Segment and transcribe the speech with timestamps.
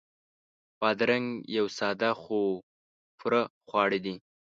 [0.79, 1.25] بادرنګ
[1.57, 2.39] یو ساده خو
[3.19, 4.15] پوره خواړه دي.